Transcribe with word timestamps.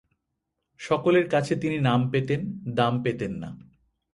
সকলের 0.79 1.25
কাছে 1.29 1.53
তিনি 1.55 1.77
নাম 1.79 1.99
পেতেন, 2.09 2.41
দাম 2.75 2.93
পেতেন 3.03 3.31
না। 3.33 3.49